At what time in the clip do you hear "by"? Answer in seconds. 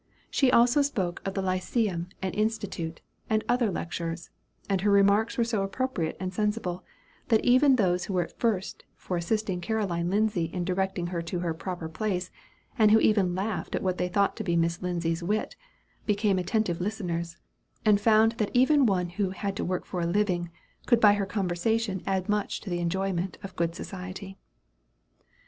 20.99-21.13